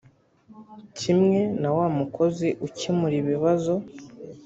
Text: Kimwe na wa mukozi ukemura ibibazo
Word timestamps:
Kimwe 0.97 1.39
na 1.61 1.69
wa 1.77 1.87
mukozi 1.97 2.47
ukemura 2.67 3.15
ibibazo 3.21 3.73